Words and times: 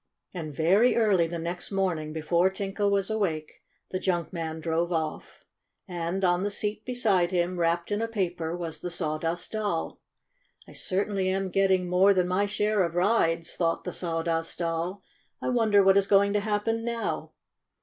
And 0.33 0.51
very 0.51 0.95
early 0.95 1.27
the 1.27 1.37
next 1.37 1.69
morning, 1.71 2.11
before 2.11 2.49
Tinka 2.49 2.89
was 2.89 3.11
awake, 3.11 3.61
the 3.91 3.99
junk 3.99 4.33
man 4.33 4.59
drove 4.59 4.91
off. 4.91 5.43
And, 5.87 6.25
on 6.25 6.41
the 6.41 6.49
seat 6.49 6.83
beside 6.85 7.29
him, 7.29 7.59
wrapped 7.59 7.91
in 7.91 8.01
a 8.01 8.07
paper, 8.07 8.57
was 8.57 8.81
the 8.81 8.89
Sawdust 8.89 9.51
Doll. 9.51 9.99
"I 10.67 10.73
certainly 10.73 11.29
am 11.29 11.49
getting 11.51 11.87
more 11.87 12.15
than 12.15 12.27
my 12.27 12.47
share 12.47 12.81
of 12.83 12.95
rides," 12.95 13.53
thought 13.55 13.83
the 13.83 13.93
Sawdust 13.93 14.57
Doll. 14.57 15.03
"I 15.39 15.49
wonder 15.49 15.83
what 15.83 15.97
is 15.97 16.07
going 16.07 16.33
to 16.33 16.39
happen 16.39 16.83
now!" 16.83 17.33